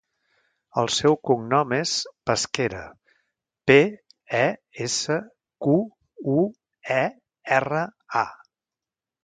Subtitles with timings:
[0.81, 1.91] El seu cognom és
[2.29, 2.81] Pesquera:
[3.71, 3.77] pe,
[4.41, 4.43] e,
[4.87, 5.19] essa,
[5.67, 5.79] cu,
[6.41, 6.49] u,
[6.99, 7.01] e,
[7.61, 7.87] erra,
[8.27, 8.29] a.